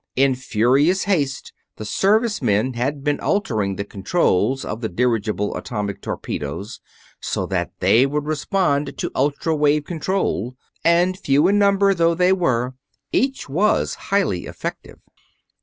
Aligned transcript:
In 0.15 0.33
furious 0.33 1.03
haste 1.03 1.53
the 1.75 1.85
Service 1.85 2.41
men 2.41 2.73
had 2.73 3.03
been 3.03 3.19
altering 3.19 3.75
the 3.75 3.85
controls 3.85 4.65
of 4.65 4.81
the 4.81 4.89
dirigible 4.89 5.55
atomic 5.55 6.01
torpedoes, 6.01 6.79
so 7.19 7.45
that 7.45 7.69
they 7.81 8.07
would 8.07 8.25
respond 8.25 8.97
to 8.97 9.11
ultra 9.13 9.55
wave 9.55 9.83
control; 9.83 10.55
and, 10.83 11.19
few 11.19 11.47
in 11.47 11.59
number 11.59 11.93
though 11.93 12.15
they 12.15 12.33
were, 12.33 12.73
each 13.11 13.47
was 13.47 13.93
highly 14.09 14.47
effective. 14.47 14.97